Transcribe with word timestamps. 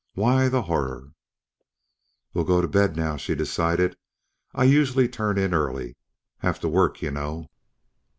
Why 0.15 0.49
the 0.49 0.63
horror? 0.63 1.13
"We'll 2.33 2.43
go 2.43 2.59
to 2.59 2.67
bed 2.67 2.95
now," 2.95 3.17
she 3.17 3.35
decided. 3.35 3.97
"I 4.51 4.63
usually 4.63 5.07
turn 5.07 5.37
in 5.37 5.53
early. 5.53 5.95
Have 6.39 6.59
to 6.61 6.67
work, 6.67 7.03
you 7.03 7.11
know." 7.11 7.51